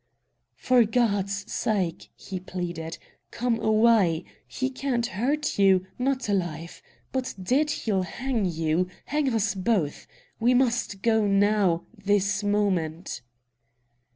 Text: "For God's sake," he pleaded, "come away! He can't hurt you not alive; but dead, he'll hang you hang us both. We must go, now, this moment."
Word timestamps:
"For 0.55 0.83
God's 0.83 1.51
sake," 1.53 2.09
he 2.15 2.39
pleaded, 2.39 2.97
"come 3.29 3.59
away! 3.59 4.23
He 4.47 4.71
can't 4.71 5.05
hurt 5.05 5.59
you 5.59 5.85
not 5.99 6.27
alive; 6.27 6.81
but 7.11 7.35
dead, 7.39 7.69
he'll 7.69 8.01
hang 8.01 8.45
you 8.45 8.89
hang 9.05 9.31
us 9.31 9.53
both. 9.53 10.07
We 10.39 10.55
must 10.55 11.03
go, 11.03 11.27
now, 11.27 11.83
this 11.95 12.43
moment." 12.43 13.21